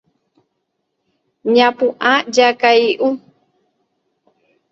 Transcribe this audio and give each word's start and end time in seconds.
Ñapu'ã 1.53 2.13
jakay'u. 2.35 3.09